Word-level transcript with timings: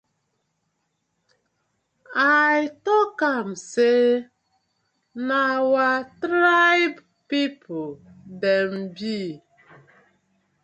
I 2.59 2.61
tok 2.85 3.19
am 3.35 3.49
say 3.69 4.05
na 5.27 5.39
our 5.59 5.97
tribe 6.23 6.97
people 7.31 7.89
dem 8.41 8.71
bi. 8.95 9.17